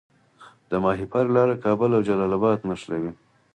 [0.69, 3.11] د ماهیپر لاره کابل او جلال اباد نښلوي